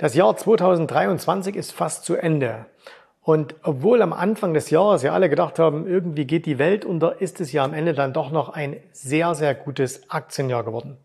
Das 0.00 0.14
Jahr 0.14 0.34
2023 0.34 1.54
ist 1.54 1.72
fast 1.72 2.06
zu 2.06 2.16
Ende. 2.16 2.64
Und 3.20 3.54
obwohl 3.62 4.00
am 4.00 4.14
Anfang 4.14 4.54
des 4.54 4.70
Jahres 4.70 5.02
ja 5.02 5.12
alle 5.12 5.28
gedacht 5.28 5.58
haben, 5.58 5.86
irgendwie 5.86 6.24
geht 6.24 6.46
die 6.46 6.58
Welt 6.58 6.86
unter, 6.86 7.20
ist 7.20 7.38
es 7.38 7.52
ja 7.52 7.64
am 7.64 7.74
Ende 7.74 7.92
dann 7.92 8.14
doch 8.14 8.30
noch 8.30 8.48
ein 8.48 8.78
sehr, 8.92 9.34
sehr 9.34 9.54
gutes 9.54 10.08
Aktienjahr 10.08 10.64
geworden. 10.64 10.96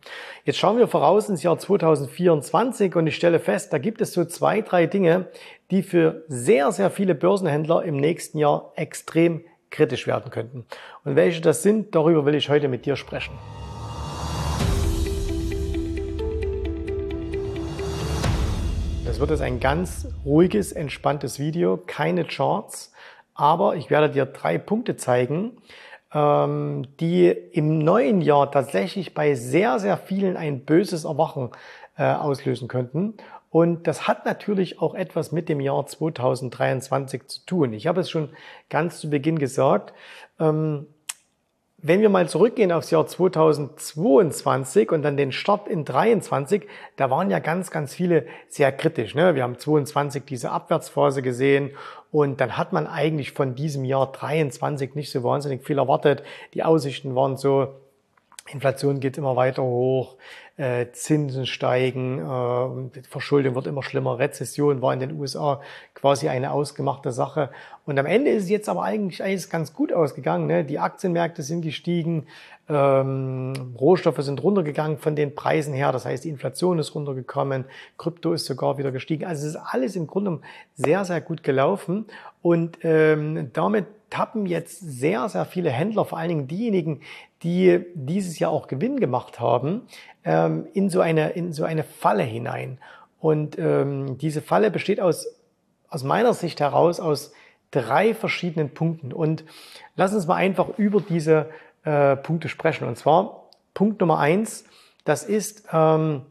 Jetzt 0.46 0.60
schauen 0.60 0.78
wir 0.78 0.88
voraus 0.88 1.28
ins 1.28 1.44
Jahr 1.44 1.58
2024 1.58 2.96
und 2.96 3.06
ich 3.08 3.18
stelle 3.18 3.40
fest, 3.42 3.74
da 3.74 3.80
gibt 3.80 4.00
es 4.00 4.14
so 4.14 4.24
zwei, 4.24 4.62
drei 4.62 4.86
Dinge, 4.86 5.26
die 5.72 5.84
für 5.84 6.24
sehr, 6.30 6.72
sehr 6.72 6.90
viele 6.90 7.16
Börsenhändler 7.16 7.84
im 7.84 7.98
nächsten 7.98 8.38
Jahr 8.38 8.72
extrem 8.78 9.44
kritisch 9.72 10.08
werden 10.08 10.32
könnten. 10.32 10.66
Und 11.04 11.18
welche 11.18 11.42
das 11.42 11.64
sind, 11.64 11.96
darüber 11.96 12.26
will 12.26 12.36
ich 12.36 12.48
heute 12.48 12.70
mit 12.70 12.86
dir 12.86 12.96
sprechen. 12.96 13.34
Es 19.16 19.22
wird 19.22 19.30
jetzt 19.30 19.44
ein 19.44 19.62
ganz 19.62 20.10
ruhiges, 20.26 20.74
entspanntes 20.74 21.40
Video, 21.40 21.78
keine 21.78 22.26
Charts, 22.26 22.92
aber 23.34 23.78
ich 23.78 23.90
werde 23.90 24.10
dir 24.10 24.26
drei 24.26 24.58
Punkte 24.58 24.98
zeigen, 24.98 25.54
ähm, 26.14 26.86
die 27.00 27.30
im 27.30 27.80
neuen 27.80 28.20
Jahr 28.20 28.52
tatsächlich 28.52 29.14
bei 29.14 29.34
sehr, 29.36 29.80
sehr 29.80 29.96
vielen 29.96 30.36
ein 30.36 30.66
böses 30.66 31.06
Erwachen 31.06 31.52
äh, 31.98 32.04
auslösen 32.04 32.68
könnten. 32.68 33.14
Und 33.52 33.88
das 33.88 34.06
hat 34.06 34.26
natürlich 34.26 34.82
auch 34.82 34.94
etwas 34.94 35.32
mit 35.32 35.48
dem 35.48 35.62
Jahr 35.62 35.86
2023 35.86 37.26
zu 37.28 37.46
tun. 37.46 37.72
Ich 37.72 37.88
habe 37.88 38.02
es 38.02 38.10
schon 38.10 38.32
ganz 38.70 39.00
zu 39.00 39.10
Beginn 39.10 39.40
gesagt. 39.40 39.94
Ähm, 40.42 40.88
wenn 41.88 42.02
wir 42.02 42.10
mal 42.10 42.28
zurückgehen 42.28 42.72
aufs 42.72 42.90
Jahr 42.90 43.06
2022 43.06 44.92
und 44.92 45.04
dann 45.04 45.18
den 45.18 45.32
Start 45.32 45.68
in 45.68 45.86
23, 45.86 46.68
da 46.96 47.12
waren 47.12 47.30
ja 47.30 47.38
ganz, 47.38 47.70
ganz 47.70 47.94
viele 47.94 48.26
sehr 48.48 48.72
kritisch. 48.72 49.14
Ne? 49.14 49.36
Wir 49.36 49.44
haben 49.44 49.60
22 49.60 50.24
diese 50.26 50.50
Abwärtsphase 50.50 51.22
gesehen 51.22 51.70
und 52.12 52.42
dann 52.42 52.58
hat 52.58 52.74
man 52.74 52.88
eigentlich 52.88 53.34
von 53.34 53.54
diesem 53.54 53.86
Jahr 53.86 54.12
23 54.12 54.96
nicht 54.96 55.12
so 55.12 55.24
wahnsinnig 55.24 55.64
viel 55.64 55.78
erwartet. 55.78 56.24
Die 56.56 56.64
Aussichten 56.64 57.14
waren 57.14 57.38
so, 57.38 57.68
Inflation 58.48 59.00
geht 59.00 59.20
immer 59.20 59.36
weiter 59.36 59.62
hoch, 59.62 60.16
äh, 60.58 60.88
Zinsen 60.94 61.46
steigen, 61.46 62.20
äh, 62.20 63.02
Verschuldung 63.10 63.56
wird 63.56 63.68
immer 63.68 63.84
schlimmer, 63.84 64.20
Rezession 64.20 64.82
war 64.82 64.94
in 64.94 65.02
den 65.02 65.20
USA 65.20 65.62
quasi 65.94 66.30
eine 66.30 66.52
ausgemachte 66.52 67.12
Sache. 67.12 67.50
Und 67.86 68.00
am 68.00 68.06
Ende 68.06 68.32
ist 68.32 68.50
jetzt 68.50 68.70
aber 68.70 68.84
eigentlich 68.84 69.22
alles 69.22 69.50
ganz 69.50 69.74
gut 69.74 69.92
ausgegangen. 69.92 70.48
Ne? 70.48 70.64
Die 70.64 70.80
Aktienmärkte 70.80 71.44
sind 71.44 71.62
gestiegen, 71.62 72.28
ähm, 72.70 73.76
Rohstoffe 73.80 74.22
sind 74.22 74.42
runtergegangen 74.42 74.98
von 74.98 75.16
den 75.16 75.36
Preisen 75.36 75.74
her, 75.74 75.92
das 75.92 76.06
heißt, 76.06 76.24
die 76.24 76.30
Inflation 76.30 76.80
ist 76.80 76.96
runtergekommen, 76.96 77.66
Krypto 77.98 78.34
ist 78.34 78.46
sogar 78.46 78.78
wieder 78.78 78.92
gestiegen. 78.92 79.26
Also 79.26 79.46
es 79.46 79.56
ist 79.56 79.62
alles 79.62 79.96
im 79.96 80.08
Grunde 80.08 80.40
sehr, 80.76 81.06
sehr 81.06 81.22
gut 81.22 81.44
gelaufen. 81.44 82.06
Und 82.42 82.78
ähm, 82.84 83.52
damit 83.54 83.86
tappen 84.10 84.46
jetzt 84.46 84.80
sehr, 84.80 85.28
sehr 85.30 85.46
viele 85.46 85.70
Händler, 85.70 86.06
vor 86.06 86.18
allen 86.18 86.30
Dingen 86.30 86.48
diejenigen, 86.48 87.02
die 87.46 87.86
dieses 87.94 88.40
Jahr 88.40 88.52
auch 88.52 88.68
Gewinn 88.68 89.00
gemacht 89.00 89.40
haben, 89.40 89.84
ähm, 90.24 90.68
in, 90.74 90.90
so 90.90 91.00
eine, 91.00 91.30
in 91.30 91.54
so 91.54 91.64
eine 91.64 91.84
Falle 91.84 92.24
hinein. 92.24 92.80
Und 93.20 93.58
ähm, 93.60 94.18
diese 94.18 94.42
Falle 94.42 94.72
besteht 94.72 95.00
aus, 95.00 95.28
aus 95.88 96.04
meiner 96.04 96.34
Sicht 96.34 96.60
heraus 96.60 97.00
aus 97.00 97.32
drei 97.70 98.16
verschiedenen 98.16 98.74
Punkten. 98.74 99.14
Und 99.14 99.46
lass 99.96 100.14
uns 100.14 100.26
mal 100.26 100.36
einfach 100.36 100.78
über 100.78 101.02
diese 101.02 101.50
äh, 101.84 102.16
Punkte 102.16 102.50
sprechen. 102.50 102.88
Und 102.88 102.98
zwar 102.98 103.50
Punkt 103.76 104.02
Nummer 104.02 104.18
eins, 104.18 104.66
das 105.04 105.24
ist 105.24 105.66
ähm, 105.72 106.24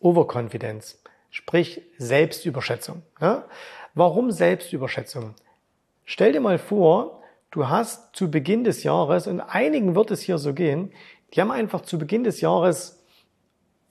Overconfidence, 0.00 1.02
sprich 1.30 1.82
Selbstüberschätzung. 1.98 3.02
Ja? 3.20 3.44
Warum 3.94 4.30
Selbstüberschätzung? 4.30 5.34
Stell 6.06 6.32
dir 6.32 6.40
mal 6.40 6.58
vor, 6.58 7.20
du 7.56 7.68
hast 7.70 8.14
zu 8.14 8.30
Beginn 8.30 8.64
des 8.64 8.82
Jahres, 8.82 9.26
und 9.26 9.40
einigen 9.40 9.94
wird 9.94 10.10
es 10.10 10.20
hier 10.20 10.36
so 10.36 10.52
gehen, 10.52 10.92
die 11.32 11.40
haben 11.40 11.50
einfach 11.50 11.80
zu 11.80 11.98
Beginn 11.98 12.22
des 12.22 12.42
Jahres 12.42 13.02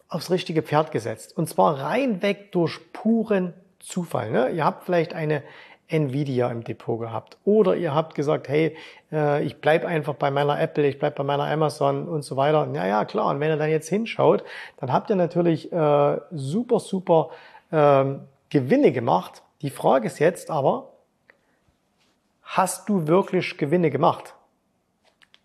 aufs 0.08 0.30
richtige 0.30 0.62
Pferd 0.62 0.92
gesetzt. 0.92 1.36
Und 1.36 1.50
zwar 1.50 1.80
reinweg 1.80 2.52
durch 2.52 2.80
puren 2.94 3.53
Zufall. 3.80 4.30
Ne? 4.30 4.50
Ihr 4.50 4.64
habt 4.64 4.84
vielleicht 4.84 5.16
eine 5.16 5.42
Nvidia 5.88 6.50
im 6.52 6.64
Depot 6.64 7.00
gehabt. 7.00 7.38
Oder 7.44 7.76
ihr 7.76 7.94
habt 7.94 8.14
gesagt, 8.14 8.50
hey, 8.50 8.78
äh, 9.12 9.44
ich 9.44 9.59
bleib 9.62 9.84
einfach 9.84 10.14
bei 10.14 10.30
meiner 10.30 10.59
Apple, 10.59 10.88
ich 10.88 11.00
bleib 11.00 11.16
bei 11.16 11.24
meiner 11.24 11.46
Amazon 11.46 12.08
und 12.08 12.22
so 12.22 12.38
weiter. 12.38 12.68
Ja, 12.74 12.86
ja, 12.86 13.03
klar. 13.03 13.32
Und 13.32 13.40
wenn 13.40 13.50
ihr 13.50 13.58
dann 13.58 13.70
jetzt 13.70 13.90
hinschaut, 13.90 14.44
dann 14.78 14.94
habt 14.94 15.09
ihr 15.09 15.16
natürlich 15.16 15.72
äh, 15.74 16.18
super, 16.32 16.80
super 16.80 17.30
ähm, 17.72 18.22
Gewinne 18.50 18.92
gemacht. 18.92 19.42
Die 19.64 19.72
Frage 19.72 20.06
ist 20.06 20.20
jetzt 20.20 20.52
aber, 20.52 20.95
hast 22.46 22.88
du 22.88 23.08
wirklich 23.08 23.58
Gewinne 23.58 23.90
gemacht? 23.90 24.34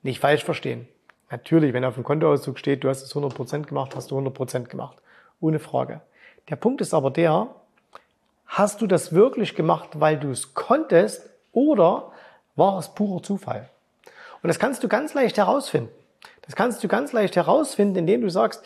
Nicht 0.02 0.20
falsch 0.20 0.44
verstehen. 0.44 0.86
Natürlich, 1.30 1.72
wenn 1.72 1.84
auf 1.84 1.94
dem 1.94 2.04
Kontoauszug 2.04 2.58
steht, 2.58 2.84
du 2.84 2.88
hast 2.88 3.02
es 3.02 3.14
100% 3.14 3.62
gemacht, 3.62 3.96
hast 3.96 4.10
du 4.10 4.18
100% 4.18 4.64
gemacht. 4.64 4.98
Ohne 5.40 5.58
Frage. 5.58 6.00
Der 6.48 6.56
Punkt 6.56 6.80
ist 6.80 6.94
aber 6.94 7.10
der, 7.10 7.48
hast 8.46 8.80
du 8.80 8.86
das 8.86 9.12
wirklich 9.12 9.54
gemacht, 9.54 9.88
weil 9.94 10.18
du 10.18 10.30
es 10.30 10.54
konntest 10.54 11.28
oder 11.52 12.12
war 12.56 12.78
es 12.78 12.88
purer 12.94 13.22
Zufall? 13.22 13.68
Und 14.42 14.48
das 14.48 14.58
kannst 14.58 14.82
du 14.82 14.88
ganz 14.88 15.14
leicht 15.14 15.36
herausfinden. 15.36 15.90
Das 16.42 16.56
kannst 16.56 16.82
du 16.82 16.88
ganz 16.88 17.12
leicht 17.12 17.36
herausfinden, 17.36 17.96
indem 17.96 18.22
du 18.22 18.30
sagst, 18.30 18.64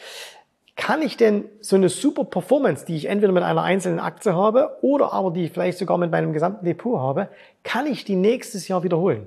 kann 0.76 1.02
ich 1.02 1.16
denn 1.16 1.44
so 1.60 1.76
eine 1.76 1.88
super 1.88 2.24
Performance, 2.24 2.84
die 2.84 2.96
ich 2.96 3.06
entweder 3.06 3.32
mit 3.32 3.44
einer 3.44 3.62
einzelnen 3.62 4.00
Aktie 4.00 4.34
habe 4.34 4.76
oder 4.82 5.12
aber 5.12 5.30
die 5.30 5.44
ich 5.44 5.52
vielleicht 5.52 5.78
sogar 5.78 5.98
mit 5.98 6.10
meinem 6.10 6.32
gesamten 6.32 6.64
Depot 6.64 6.98
habe, 6.98 7.28
kann 7.62 7.86
ich 7.86 8.04
die 8.04 8.16
nächstes 8.16 8.66
Jahr 8.66 8.82
wiederholen? 8.82 9.26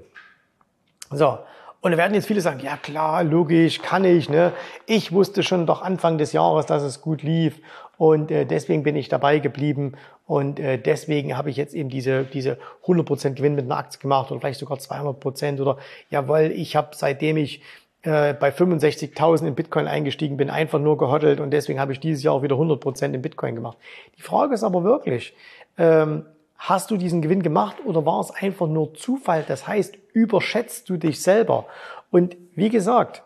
So. 1.11 1.39
Und 1.79 1.91
da 1.91 1.97
werden 1.97 2.15
jetzt 2.15 2.25
viele 2.25 2.41
sagen, 2.41 2.59
ja 2.59 2.75
klar, 2.75 3.23
logisch, 3.23 3.81
kann 3.81 4.03
ich. 4.03 4.29
Ne? 4.29 4.51
Ich 4.87 5.11
wusste 5.11 5.43
schon 5.43 5.67
doch 5.67 5.81
Anfang 5.81 6.17
des 6.17 6.33
Jahres, 6.33 6.65
dass 6.65 6.83
es 6.83 7.01
gut 7.01 7.21
lief 7.21 7.61
und 7.97 8.29
äh, 8.29 8.45
deswegen 8.45 8.83
bin 8.83 8.95
ich 8.95 9.09
dabei 9.09 9.39
geblieben 9.39 9.93
und 10.25 10.59
äh, 10.59 10.77
deswegen 10.77 11.37
habe 11.37 11.49
ich 11.49 11.55
jetzt 11.55 11.73
eben 11.73 11.89
diese, 11.89 12.23
diese 12.25 12.57
100% 12.85 13.35
Gewinn 13.35 13.55
mit 13.55 13.65
einer 13.65 13.77
Aktie 13.77 13.99
gemacht 13.99 14.31
oder 14.31 14.41
vielleicht 14.41 14.59
sogar 14.59 14.77
200% 14.77 15.61
oder 15.61 15.77
jawohl, 16.09 16.51
ich 16.53 16.75
habe 16.75 16.89
seitdem 16.93 17.37
ich 17.37 17.61
äh, 18.03 18.33
bei 18.33 18.49
65.000 18.49 19.47
in 19.47 19.55
Bitcoin 19.55 19.87
eingestiegen 19.87 20.37
bin, 20.37 20.49
einfach 20.49 20.79
nur 20.79 20.97
gehottelt 20.97 21.39
und 21.39 21.51
deswegen 21.51 21.79
habe 21.79 21.93
ich 21.93 21.99
dieses 21.99 22.23
Jahr 22.23 22.35
auch 22.35 22.43
wieder 22.43 22.55
100% 22.55 23.13
in 23.13 23.21
Bitcoin 23.21 23.55
gemacht. 23.55 23.77
Die 24.17 24.21
Frage 24.21 24.53
ist 24.53 24.63
aber 24.63 24.83
wirklich, 24.83 25.35
ähm, 25.77 26.25
hast 26.57 26.91
du 26.91 26.97
diesen 26.97 27.21
Gewinn 27.21 27.43
gemacht 27.43 27.77
oder 27.85 28.05
war 28.05 28.19
es 28.19 28.31
einfach 28.31 28.67
nur 28.67 28.93
Zufall? 28.93 29.45
Das 29.47 29.67
heißt, 29.67 29.97
überschätzt 30.13 30.89
du 30.89 30.97
dich 30.97 31.21
selber? 31.21 31.65
Und 32.09 32.37
wie 32.55 32.69
gesagt, 32.69 33.23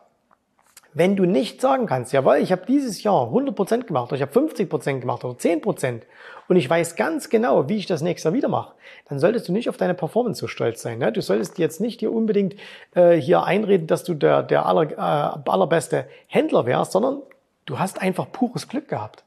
wenn 0.94 1.16
du 1.16 1.26
nicht 1.26 1.62
sagen 1.62 1.86
kannst, 1.86 2.12
jawohl, 2.12 2.38
ich 2.38 2.52
habe 2.52 2.66
dieses 2.66 3.02
Jahr 3.04 3.30
100% 3.30 3.86
gemacht 3.86 4.12
oder 4.12 4.16
ich 4.16 4.22
habe 4.22 4.38
50% 4.38 5.00
gemacht 5.00 5.24
oder 5.24 5.38
10% 5.38 6.02
und 6.50 6.56
ich 6.58 6.70
weiß 6.70 6.96
ganz 6.96 7.30
genau, 7.30 7.70
wie 7.70 7.78
ich 7.78 7.86
das 7.86 8.02
nächste 8.02 8.28
Jahr 8.28 8.34
wieder 8.34 8.50
mache, 8.50 8.74
dann 9.08 9.20
solltest 9.20 9.48
du 9.48 9.54
nicht 9.54 9.70
auf 9.70 9.78
deine 9.78 9.94
Performance 9.94 10.40
so 10.40 10.48
stolz 10.48 10.82
sein. 10.82 11.00
Ne? 11.00 11.12
Du 11.12 11.22
solltest 11.22 11.58
jetzt 11.60 11.80
nicht 11.80 12.02
dir 12.02 12.12
unbedingt 12.12 12.56
äh, 12.94 13.16
hier 13.16 13.44
einreden, 13.44 13.88
dass 13.88 14.04
du 14.04 14.14
der, 14.14 14.44
der 14.44 14.66
aller, 14.66 14.92
äh, 14.92 15.50
allerbeste 15.50 16.08
Händler 16.28 16.66
wärst, 16.66 16.92
sondern 16.92 17.22
du 17.66 17.80
hast 17.80 18.02
einfach 18.02 18.30
pures 18.32 18.68
Glück 18.68 18.90
gehabt. 18.90 19.24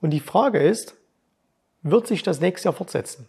Und 0.00 0.10
die 0.10 0.20
Frage 0.20 0.58
ist, 0.58 0.96
wird 1.82 2.06
sich 2.08 2.22
das 2.22 2.40
nächste 2.40 2.68
Jahr 2.68 2.74
fortsetzen? 2.74 3.28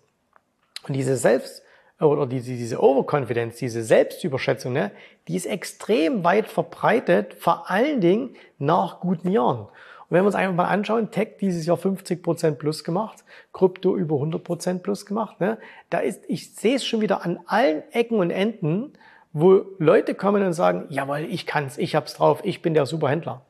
Und 0.87 0.93
diese 0.93 1.17
Selbst- 1.17 1.64
oder 1.99 2.25
diese, 2.25 2.51
diese 2.51 2.81
Overconfidence, 2.81 3.57
diese 3.57 3.83
Selbstüberschätzung, 3.83 4.73
ne, 4.73 4.91
die 5.27 5.35
ist 5.35 5.45
extrem 5.45 6.23
weit 6.23 6.47
verbreitet, 6.47 7.35
vor 7.35 7.69
allen 7.69 8.01
Dingen 8.01 8.35
nach 8.59 8.99
guten 8.99 9.31
Jahren. 9.31 9.59
Und 9.59 10.11
wenn 10.11 10.23
wir 10.23 10.27
uns 10.27 10.35
einfach 10.35 10.55
mal 10.55 10.65
anschauen, 10.65 11.09
Tech 11.09 11.37
dieses 11.39 11.65
Jahr 11.65 11.77
50 11.77 12.21
Prozent 12.21 12.59
plus 12.59 12.83
gemacht, 12.83 13.23
Krypto 13.53 13.95
über 13.95 14.15
100 14.15 14.43
Prozent 14.43 14.83
plus 14.83 15.05
gemacht, 15.05 15.39
ne, 15.39 15.57
da 15.89 15.99
ist, 15.99 16.23
ich 16.27 16.53
sehe 16.53 16.75
es 16.75 16.85
schon 16.85 17.01
wieder 17.01 17.23
an 17.23 17.39
allen 17.47 17.83
Ecken 17.91 18.19
und 18.19 18.29
Enden, 18.29 18.93
wo 19.31 19.65
Leute 19.79 20.15
kommen 20.15 20.43
und 20.43 20.53
sagen, 20.53 20.85
jawohl, 20.89 21.27
ich 21.29 21.45
kann's, 21.45 21.77
ich 21.77 21.95
hab's 21.95 22.13
drauf, 22.13 22.41
ich 22.43 22.61
bin 22.61 22.73
der 22.73 22.85
Superhändler. 22.85 23.41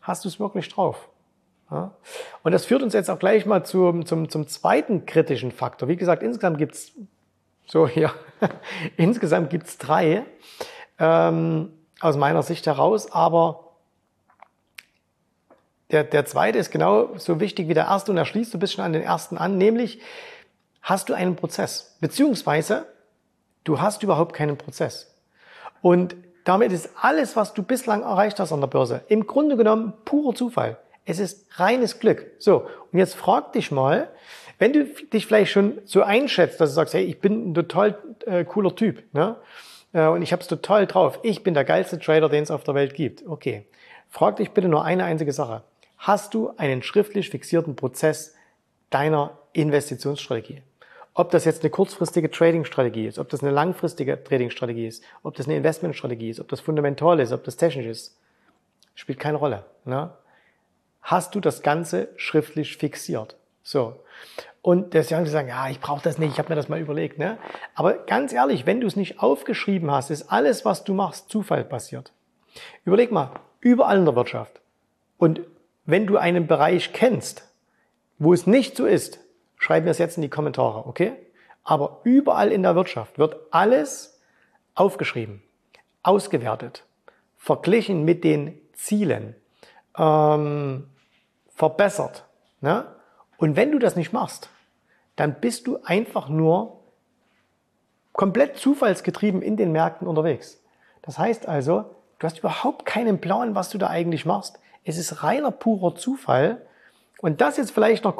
Hast 0.00 0.24
du 0.24 0.28
es 0.28 0.38
wirklich 0.38 0.68
drauf? 0.68 1.08
Ja? 1.70 1.92
Und 2.42 2.52
das 2.52 2.66
führt 2.66 2.82
uns 2.82 2.92
jetzt 2.92 3.10
auch 3.10 3.18
gleich 3.18 3.46
mal 3.46 3.64
zum, 3.64 4.04
zum, 4.04 4.28
zum 4.28 4.46
zweiten 4.46 5.06
kritischen 5.06 5.50
Faktor. 5.50 5.88
Wie 5.88 5.96
gesagt, 5.96 6.22
insgesamt 6.22 6.58
gibt's 6.58 6.92
so, 7.66 7.86
ja. 7.86 8.12
Insgesamt 8.96 9.50
gibt's 9.50 9.78
drei 9.78 10.24
ähm, 10.98 11.70
aus 12.00 12.16
meiner 12.16 12.42
Sicht 12.42 12.66
heraus, 12.66 13.10
aber 13.10 13.72
der, 15.90 16.04
der 16.04 16.24
zweite 16.26 16.58
ist 16.58 16.70
genau 16.70 17.16
so 17.18 17.40
wichtig 17.40 17.68
wie 17.68 17.74
der 17.74 17.84
erste 17.84 18.10
und 18.10 18.18
er 18.18 18.24
schließt 18.24 18.50
so 18.50 18.58
ein 18.58 18.60
bisschen 18.60 18.84
an 18.84 18.92
den 18.92 19.02
ersten 19.02 19.38
an, 19.38 19.58
nämlich 19.58 20.00
hast 20.82 21.08
du 21.08 21.14
einen 21.14 21.36
Prozess, 21.36 21.96
beziehungsweise 22.00 22.86
du 23.64 23.80
hast 23.80 24.02
überhaupt 24.02 24.34
keinen 24.34 24.58
Prozess. 24.58 25.14
Und 25.82 26.16
damit 26.44 26.72
ist 26.72 26.90
alles, 27.00 27.36
was 27.36 27.54
du 27.54 27.62
bislang 27.62 28.02
erreicht 28.02 28.38
hast 28.38 28.52
an 28.52 28.60
der 28.60 28.68
Börse, 28.68 29.02
im 29.08 29.26
Grunde 29.26 29.56
genommen 29.56 29.94
purer 30.04 30.34
Zufall. 30.34 30.78
Es 31.06 31.18
ist 31.18 31.46
reines 31.58 32.00
Glück. 32.00 32.26
So, 32.38 32.66
und 32.92 32.98
jetzt 32.98 33.14
frag 33.14 33.52
dich 33.52 33.70
mal, 33.70 34.08
wenn 34.58 34.72
du 34.72 34.84
dich 35.12 35.26
vielleicht 35.26 35.52
schon 35.52 35.78
so 35.84 36.02
einschätzt, 36.02 36.60
dass 36.60 36.70
du 36.70 36.74
sagst, 36.74 36.94
hey, 36.94 37.04
ich 37.04 37.20
bin 37.20 37.50
ein 37.50 37.54
total 37.54 37.98
äh, 38.26 38.44
cooler 38.44 38.74
Typ, 38.74 39.02
ne? 39.12 39.36
Äh, 39.92 40.08
und 40.08 40.22
ich 40.22 40.32
habe 40.32 40.42
es 40.42 40.48
total 40.48 40.86
drauf. 40.86 41.20
Ich 41.22 41.42
bin 41.42 41.54
der 41.54 41.64
geilste 41.64 41.98
Trader, 41.98 42.28
den 42.28 42.42
es 42.42 42.50
auf 42.50 42.64
der 42.64 42.74
Welt 42.74 42.94
gibt. 42.94 43.26
Okay. 43.26 43.64
Frag 44.10 44.36
dich 44.36 44.50
bitte 44.50 44.68
nur 44.68 44.84
eine 44.84 45.04
einzige 45.04 45.32
Sache. 45.32 45.62
Hast 45.98 46.34
du 46.34 46.50
einen 46.56 46.82
schriftlich 46.82 47.30
fixierten 47.30 47.76
Prozess 47.76 48.34
deiner 48.90 49.38
Investitionsstrategie? 49.54 50.62
Ob 51.14 51.30
das 51.30 51.44
jetzt 51.44 51.62
eine 51.62 51.70
kurzfristige 51.70 52.30
Trading-Strategie 52.30 53.06
ist, 53.06 53.18
ob 53.18 53.28
das 53.28 53.42
eine 53.42 53.52
langfristige 53.52 54.22
Trading-Strategie 54.22 54.86
ist, 54.86 55.02
ob 55.22 55.34
das 55.36 55.46
eine 55.46 55.56
Investment-Strategie 55.56 56.30
ist, 56.30 56.40
ob 56.40 56.48
das 56.48 56.60
fundamental 56.60 57.20
ist, 57.20 57.32
ob 57.32 57.44
das 57.44 57.56
technisch 57.56 57.86
ist, 57.86 58.18
spielt 58.96 59.20
keine 59.20 59.38
Rolle. 59.38 59.64
Ne? 59.84 60.10
Hast 61.02 61.34
du 61.34 61.40
das 61.40 61.62
Ganze 61.62 62.08
schriftlich 62.16 62.76
fixiert? 62.76 63.36
So. 63.64 64.04
Und 64.62 64.94
das 64.94 65.08
sagen, 65.08 65.26
sagen, 65.26 65.48
ja, 65.48 65.68
ich 65.68 65.80
brauche 65.80 66.02
das 66.02 66.18
nicht, 66.18 66.32
ich 66.32 66.38
habe 66.38 66.50
mir 66.50 66.54
das 66.54 66.68
mal 66.68 66.80
überlegt. 66.80 67.18
Ne? 67.18 67.38
Aber 67.74 67.94
ganz 67.94 68.32
ehrlich, 68.32 68.66
wenn 68.66 68.80
du 68.80 68.86
es 68.86 68.94
nicht 68.94 69.20
aufgeschrieben 69.20 69.90
hast, 69.90 70.10
ist 70.10 70.30
alles, 70.30 70.64
was 70.64 70.84
du 70.84 70.94
machst, 70.94 71.28
Zufall 71.28 71.64
passiert. 71.64 72.12
Überleg 72.84 73.10
mal, 73.10 73.30
überall 73.60 73.98
in 73.98 74.04
der 74.04 74.14
Wirtschaft. 74.14 74.60
Und 75.18 75.40
wenn 75.84 76.06
du 76.06 76.16
einen 76.16 76.46
Bereich 76.46 76.92
kennst, 76.92 77.48
wo 78.18 78.32
es 78.32 78.46
nicht 78.46 78.76
so 78.76 78.86
ist, 78.86 79.18
schreib 79.58 79.84
mir 79.84 79.90
es 79.90 79.98
jetzt 79.98 80.16
in 80.16 80.22
die 80.22 80.30
Kommentare, 80.30 80.86
okay? 80.86 81.12
Aber 81.62 82.00
überall 82.04 82.52
in 82.52 82.62
der 82.62 82.76
Wirtschaft 82.76 83.18
wird 83.18 83.36
alles 83.50 84.20
aufgeschrieben, 84.74 85.42
ausgewertet, 86.02 86.84
verglichen 87.36 88.04
mit 88.04 88.24
den 88.24 88.58
Zielen, 88.74 89.34
ähm, 89.96 90.88
verbessert. 91.48 92.24
Ne? 92.60 92.86
Und 93.36 93.56
wenn 93.56 93.72
du 93.72 93.78
das 93.78 93.96
nicht 93.96 94.12
machst, 94.12 94.48
dann 95.16 95.34
bist 95.40 95.66
du 95.66 95.78
einfach 95.84 96.28
nur 96.28 96.80
komplett 98.12 98.56
zufallsgetrieben 98.56 99.42
in 99.42 99.56
den 99.56 99.72
Märkten 99.72 100.06
unterwegs. 100.06 100.62
Das 101.02 101.18
heißt 101.18 101.46
also, 101.46 101.84
du 102.18 102.26
hast 102.26 102.38
überhaupt 102.38 102.86
keinen 102.86 103.20
Plan, 103.20 103.54
was 103.54 103.70
du 103.70 103.78
da 103.78 103.88
eigentlich 103.88 104.24
machst. 104.24 104.58
Es 104.84 104.98
ist 104.98 105.22
reiner 105.22 105.50
purer 105.50 105.94
Zufall. 105.96 106.62
Und 107.20 107.40
das 107.40 107.56
jetzt 107.56 107.72
vielleicht 107.72 108.04
noch, 108.04 108.16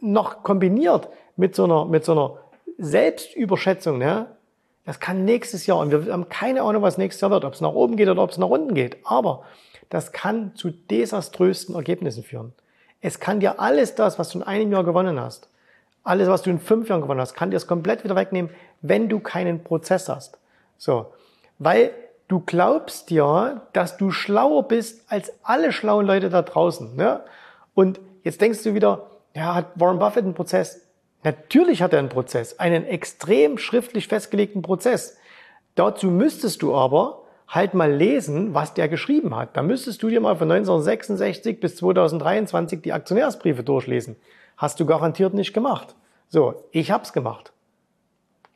noch 0.00 0.42
kombiniert 0.42 1.08
mit 1.36 1.54
so 1.54 1.64
einer, 1.64 1.84
mit 1.84 2.04
so 2.04 2.12
einer 2.12 2.38
Selbstüberschätzung, 2.78 3.98
ne? 3.98 4.26
das 4.84 5.00
kann 5.00 5.24
nächstes 5.24 5.66
Jahr, 5.66 5.78
und 5.78 5.90
wir 5.90 6.12
haben 6.12 6.30
keine 6.30 6.62
Ahnung, 6.62 6.82
was 6.82 6.96
nächstes 6.96 7.20
Jahr 7.20 7.30
wird, 7.30 7.44
ob 7.44 7.52
es 7.52 7.60
nach 7.60 7.72
oben 7.72 7.96
geht 7.96 8.08
oder 8.08 8.22
ob 8.22 8.30
es 8.30 8.38
nach 8.38 8.48
unten 8.48 8.72
geht, 8.72 8.96
aber 9.04 9.44
das 9.90 10.12
kann 10.12 10.54
zu 10.54 10.70
desaströsen 10.70 11.74
Ergebnissen 11.74 12.22
führen. 12.22 12.54
Es 13.00 13.20
kann 13.20 13.40
dir 13.40 13.60
alles 13.60 13.94
das, 13.94 14.18
was 14.18 14.30
du 14.30 14.38
in 14.38 14.44
einem 14.44 14.72
Jahr 14.72 14.84
gewonnen 14.84 15.20
hast, 15.20 15.48
alles, 16.02 16.28
was 16.28 16.42
du 16.42 16.50
in 16.50 16.58
fünf 16.58 16.88
Jahren 16.88 17.02
gewonnen 17.02 17.20
hast, 17.20 17.34
kann 17.34 17.50
dir 17.50 17.56
es 17.56 17.66
komplett 17.66 18.02
wieder 18.02 18.16
wegnehmen, 18.16 18.50
wenn 18.80 19.08
du 19.08 19.20
keinen 19.20 19.62
Prozess 19.62 20.08
hast. 20.08 20.38
So. 20.78 21.12
Weil 21.58 21.92
du 22.28 22.40
glaubst 22.40 23.10
ja, 23.10 23.62
dass 23.72 23.96
du 23.96 24.10
schlauer 24.10 24.68
bist 24.68 25.04
als 25.08 25.32
alle 25.42 25.72
schlauen 25.72 26.06
Leute 26.06 26.30
da 26.30 26.42
draußen. 26.42 26.96
Ne? 26.96 27.20
Und 27.74 28.00
jetzt 28.22 28.40
denkst 28.40 28.62
du 28.62 28.74
wieder, 28.74 29.10
ja, 29.34 29.54
hat 29.54 29.66
Warren 29.74 29.98
Buffett 29.98 30.24
einen 30.24 30.34
Prozess? 30.34 30.80
Natürlich 31.24 31.82
hat 31.82 31.92
er 31.92 31.98
einen 31.98 32.08
Prozess, 32.08 32.58
einen 32.58 32.84
extrem 32.86 33.58
schriftlich 33.58 34.08
festgelegten 34.08 34.62
Prozess. 34.62 35.16
Dazu 35.74 36.06
müsstest 36.08 36.62
du 36.62 36.74
aber 36.74 37.24
halt 37.48 37.74
mal 37.74 37.90
lesen, 37.90 38.54
was 38.54 38.74
der 38.74 38.88
geschrieben 38.88 39.34
hat. 39.34 39.56
Da 39.56 39.62
müsstest 39.62 40.02
du 40.02 40.08
dir 40.08 40.20
mal 40.20 40.36
von 40.36 40.50
1966 40.50 41.60
bis 41.60 41.76
2023 41.76 42.82
die 42.82 42.92
Aktionärsbriefe 42.92 43.62
durchlesen. 43.62 44.16
Hast 44.56 44.78
du 44.80 44.86
garantiert 44.86 45.34
nicht 45.34 45.54
gemacht. 45.54 45.94
So, 46.28 46.66
ich 46.72 46.90
hab's 46.90 47.12
gemacht. 47.12 47.52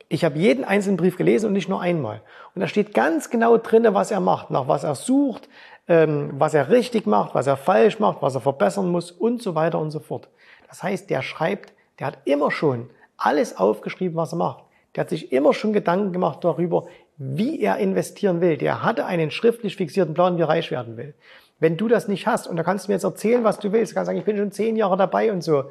Ich 0.09 0.23
habe 0.23 0.37
jeden 0.37 0.63
einzelnen 0.63 0.97
Brief 0.97 1.17
gelesen 1.17 1.47
und 1.47 1.53
nicht 1.53 1.69
nur 1.69 1.81
einmal. 1.81 2.21
Und 2.53 2.61
da 2.61 2.67
steht 2.67 2.93
ganz 2.93 3.31
genau 3.31 3.57
drinne, 3.57 3.95
was 3.95 4.11
er 4.11 4.19
macht, 4.19 4.51
nach 4.51 4.67
was 4.67 4.83
er 4.83 4.93
sucht, 4.93 5.49
ähm, 5.87 6.29
was 6.37 6.53
er 6.53 6.69
richtig 6.69 7.07
macht, 7.07 7.33
was 7.33 7.47
er 7.47 7.57
falsch 7.57 7.99
macht, 7.99 8.21
was 8.21 8.35
er 8.35 8.41
verbessern 8.41 8.91
muss 8.91 9.11
und 9.11 9.41
so 9.41 9.55
weiter 9.55 9.79
und 9.79 9.89
so 9.89 9.99
fort. 9.99 10.29
Das 10.69 10.83
heißt, 10.83 11.09
der 11.09 11.23
schreibt, 11.23 11.73
der 11.97 12.07
hat 12.07 12.19
immer 12.25 12.51
schon 12.51 12.91
alles 13.17 13.57
aufgeschrieben, 13.57 14.15
was 14.15 14.33
er 14.33 14.37
macht. 14.37 14.63
Der 14.95 15.01
hat 15.01 15.09
sich 15.09 15.31
immer 15.31 15.53
schon 15.53 15.73
Gedanken 15.73 16.13
gemacht 16.13 16.43
darüber, 16.43 16.85
wie 17.17 17.61
er 17.61 17.77
investieren 17.77 18.41
will. 18.41 18.57
Der 18.57 18.83
hatte 18.83 19.05
einen 19.05 19.31
schriftlich 19.31 19.75
fixierten 19.75 20.13
Plan, 20.13 20.37
wie 20.37 20.41
er 20.41 20.49
reich 20.49 20.71
werden 20.71 20.97
will. 20.97 21.13
Wenn 21.59 21.77
du 21.77 21.87
das 21.87 22.07
nicht 22.07 22.27
hast, 22.27 22.47
und 22.47 22.57
da 22.57 22.63
kannst 22.63 22.87
du 22.87 22.91
mir 22.91 22.95
jetzt 22.95 23.03
erzählen, 23.03 23.43
was 23.43 23.59
du 23.59 23.71
willst, 23.71 23.91
du 23.91 23.95
kannst 23.95 24.07
sagen, 24.07 24.19
ich 24.19 24.25
bin 24.25 24.37
schon 24.37 24.51
zehn 24.51 24.75
Jahre 24.75 24.97
dabei 24.97 25.31
und 25.31 25.41
so. 25.41 25.65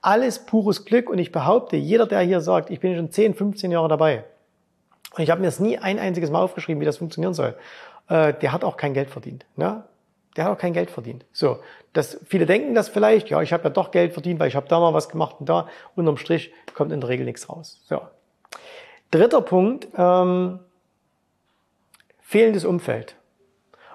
Alles 0.00 0.46
pures 0.46 0.84
Glück 0.84 1.10
und 1.10 1.18
ich 1.18 1.32
behaupte, 1.32 1.76
jeder, 1.76 2.06
der 2.06 2.20
hier 2.20 2.40
sagt, 2.40 2.70
ich 2.70 2.80
bin 2.80 2.96
schon 2.96 3.10
10, 3.10 3.34
15 3.34 3.70
Jahre 3.70 3.88
dabei 3.88 4.24
und 5.16 5.22
ich 5.22 5.30
habe 5.30 5.40
mir 5.40 5.46
das 5.46 5.60
nie 5.60 5.78
ein 5.78 5.98
einziges 5.98 6.30
Mal 6.30 6.42
aufgeschrieben, 6.42 6.80
wie 6.80 6.84
das 6.84 6.98
funktionieren 6.98 7.34
soll, 7.34 7.54
äh, 8.08 8.34
der 8.34 8.52
hat 8.52 8.64
auch 8.64 8.76
kein 8.76 8.94
Geld 8.94 9.10
verdient. 9.10 9.46
Ne? 9.56 9.84
Der 10.36 10.44
hat 10.44 10.52
auch 10.52 10.58
kein 10.58 10.74
Geld 10.74 10.90
verdient. 10.90 11.24
So, 11.32 11.60
das, 11.92 12.20
viele 12.26 12.44
denken 12.44 12.74
das 12.74 12.88
vielleicht, 12.88 13.30
ja, 13.30 13.40
ich 13.40 13.52
habe 13.52 13.64
ja 13.64 13.70
doch 13.70 13.90
Geld 13.90 14.12
verdient, 14.12 14.38
weil 14.38 14.48
ich 14.48 14.56
habe 14.56 14.68
da 14.68 14.78
mal 14.78 14.92
was 14.92 15.08
gemacht 15.08 15.36
und 15.40 15.48
da. 15.48 15.68
Unterm 15.94 16.18
Strich 16.18 16.52
kommt 16.74 16.92
in 16.92 17.00
der 17.00 17.08
Regel 17.08 17.24
nichts 17.24 17.48
raus. 17.48 17.80
So. 17.84 18.00
Dritter 19.10 19.40
Punkt, 19.40 19.88
ähm, 19.96 20.58
fehlendes 22.20 22.64
Umfeld. 22.64 23.16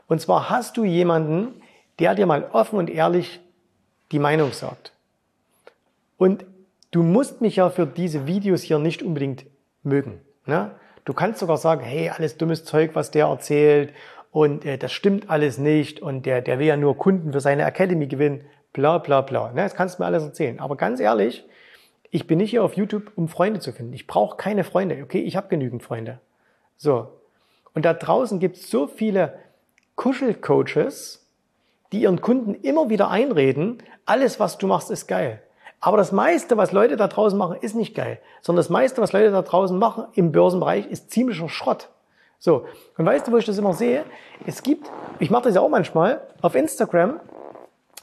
Und 0.07 0.21
zwar 0.21 0.49
hast 0.49 0.77
du 0.77 0.83
jemanden, 0.83 1.61
der 1.99 2.15
dir 2.15 2.25
mal 2.25 2.49
offen 2.51 2.79
und 2.79 2.89
ehrlich 2.89 3.39
die 4.11 4.19
Meinung 4.19 4.51
sagt. 4.51 4.93
Und 6.17 6.45
du 6.91 7.03
musst 7.03 7.41
mich 7.41 7.57
ja 7.57 7.69
für 7.69 7.85
diese 7.85 8.27
Videos 8.27 8.61
hier 8.61 8.79
nicht 8.79 9.03
unbedingt 9.03 9.45
mögen. 9.83 10.21
Ne? 10.45 10.71
Du 11.05 11.13
kannst 11.13 11.39
sogar 11.39 11.57
sagen, 11.57 11.81
hey, 11.83 12.09
alles 12.09 12.37
dummes 12.37 12.63
Zeug, 12.63 12.91
was 12.93 13.11
der 13.11 13.27
erzählt 13.27 13.93
und 14.31 14.65
äh, 14.65 14.77
das 14.77 14.91
stimmt 14.91 15.29
alles 15.29 15.57
nicht 15.57 16.01
und 16.01 16.25
der, 16.25 16.41
der 16.41 16.59
will 16.59 16.67
ja 16.67 16.77
nur 16.77 16.97
Kunden 16.97 17.33
für 17.33 17.41
seine 17.41 17.63
Academy 17.63 18.07
gewinnen, 18.07 18.45
bla 18.73 18.97
bla 18.97 19.21
bla. 19.21 19.51
Ne? 19.51 19.63
Das 19.63 19.75
kannst 19.75 19.97
du 19.97 20.03
mir 20.03 20.07
alles 20.07 20.23
erzählen. 20.23 20.59
Aber 20.59 20.77
ganz 20.77 20.99
ehrlich, 20.99 21.43
ich 22.11 22.27
bin 22.27 22.37
nicht 22.37 22.51
hier 22.51 22.63
auf 22.63 22.75
YouTube, 22.75 23.11
um 23.15 23.29
Freunde 23.29 23.61
zu 23.61 23.71
finden. 23.71 23.93
Ich 23.93 24.05
brauche 24.05 24.35
keine 24.35 24.65
Freunde. 24.65 25.01
Okay, 25.01 25.21
ich 25.21 25.37
habe 25.37 25.47
genügend 25.47 25.81
Freunde. 25.81 26.19
So. 26.75 27.07
Und 27.73 27.85
da 27.85 27.93
draußen 27.93 28.39
gibt 28.39 28.57
es 28.57 28.69
so 28.69 28.85
viele 28.85 29.39
Kuschelcoaches, 29.95 31.25
die 31.93 32.01
ihren 32.01 32.21
Kunden 32.21 32.53
immer 32.53 32.89
wieder 32.89 33.09
einreden, 33.09 33.81
alles, 34.05 34.39
was 34.39 34.57
du 34.57 34.67
machst, 34.67 34.91
ist 34.91 35.07
geil. 35.07 35.41
Aber 35.79 35.97
das 35.97 36.11
meiste, 36.11 36.57
was 36.57 36.73
Leute 36.73 36.97
da 36.97 37.07
draußen 37.07 37.37
machen, 37.37 37.57
ist 37.61 37.75
nicht 37.75 37.95
geil. 37.95 38.19
Sondern 38.41 38.59
das 38.59 38.69
meiste, 38.69 39.01
was 39.01 39.13
Leute 39.13 39.31
da 39.31 39.41
draußen 39.41 39.77
machen 39.77 40.05
im 40.13 40.31
Börsenbereich, 40.31 40.87
ist 40.87 41.11
ziemlicher 41.11 41.47
Schrott. 41.47 41.89
So. 42.39 42.65
Und 42.97 43.05
weißt 43.05 43.27
du, 43.27 43.31
wo 43.31 43.37
ich 43.37 43.45
das 43.45 43.57
immer 43.57 43.73
sehe? 43.73 44.03
Es 44.45 44.63
gibt, 44.63 44.91
ich 45.19 45.29
mache 45.29 45.43
das 45.43 45.55
ja 45.55 45.61
auch 45.61 45.69
manchmal, 45.69 46.21
auf 46.41 46.55
Instagram 46.55 47.21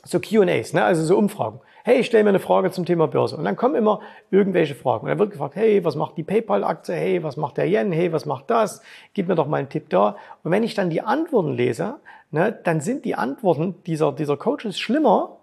so 0.04 0.18
Q&As, 0.18 0.72
ne? 0.72 0.84
also 0.84 1.04
so 1.04 1.18
Umfragen 1.18 1.60
hey, 1.84 2.04
stell 2.04 2.22
mir 2.22 2.30
eine 2.30 2.38
Frage 2.38 2.70
zum 2.70 2.84
Thema 2.84 3.08
Börse. 3.08 3.36
Und 3.36 3.44
dann 3.44 3.56
kommen 3.56 3.74
immer 3.74 4.00
irgendwelche 4.30 4.74
Fragen. 4.74 5.04
Und 5.04 5.08
dann 5.08 5.18
wird 5.18 5.30
gefragt, 5.30 5.56
hey, 5.56 5.84
was 5.84 5.96
macht 5.96 6.16
die 6.16 6.22
PayPal-Aktie? 6.22 6.94
Hey, 6.94 7.22
was 7.22 7.36
macht 7.36 7.56
der 7.56 7.66
Yen? 7.66 7.92
Hey, 7.92 8.12
was 8.12 8.26
macht 8.26 8.50
das? 8.50 8.82
Gib 9.14 9.28
mir 9.28 9.34
doch 9.34 9.46
mal 9.46 9.58
einen 9.58 9.68
Tipp 9.68 9.88
da. 9.90 10.16
Und 10.42 10.50
wenn 10.50 10.62
ich 10.62 10.74
dann 10.74 10.90
die 10.90 11.02
Antworten 11.02 11.52
lese, 11.52 11.96
ne, 12.30 12.58
dann 12.64 12.80
sind 12.80 13.04
die 13.04 13.14
Antworten 13.14 13.76
dieser, 13.86 14.12
dieser 14.12 14.36
Coaches 14.36 14.78
schlimmer 14.78 15.36